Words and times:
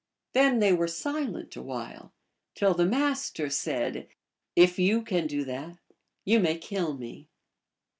Then 0.33 0.57
they 0.57 0.73
were 0.73 0.87
silent 0.87 1.55
awhile, 1.55 2.11
till 2.55 2.73
the 2.73 2.87
Master 2.87 3.51
said," 3.51 4.07
If 4.65 4.79
you 4.79 5.03
can 5.03 5.27
do 5.27 5.45
that 5.45 5.77
you 6.25 6.39
may 6.39 6.57
kill 6.57 6.95
me." 6.97 7.29